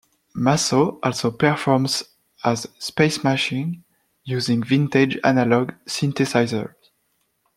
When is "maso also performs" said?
0.33-2.03